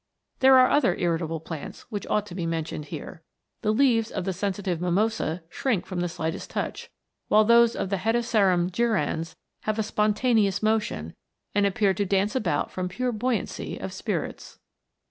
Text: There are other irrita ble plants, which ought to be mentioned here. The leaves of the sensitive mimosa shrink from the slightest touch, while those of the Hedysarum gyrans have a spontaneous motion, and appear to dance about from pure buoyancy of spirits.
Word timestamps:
There 0.39 0.57
are 0.57 0.71
other 0.71 0.95
irrita 0.95 1.27
ble 1.27 1.39
plants, 1.39 1.81
which 1.91 2.07
ought 2.07 2.25
to 2.25 2.33
be 2.33 2.47
mentioned 2.47 2.85
here. 2.85 3.21
The 3.61 3.69
leaves 3.71 4.09
of 4.09 4.23
the 4.25 4.33
sensitive 4.33 4.81
mimosa 4.81 5.43
shrink 5.47 5.85
from 5.85 5.99
the 5.99 6.09
slightest 6.09 6.49
touch, 6.49 6.89
while 7.27 7.43
those 7.45 7.75
of 7.75 7.89
the 7.91 7.97
Hedysarum 7.97 8.71
gyrans 8.71 9.35
have 9.65 9.77
a 9.77 9.83
spontaneous 9.83 10.63
motion, 10.63 11.13
and 11.53 11.67
appear 11.67 11.93
to 11.93 12.03
dance 12.03 12.35
about 12.35 12.71
from 12.71 12.89
pure 12.89 13.11
buoyancy 13.11 13.77
of 13.77 13.93
spirits. 13.93 14.57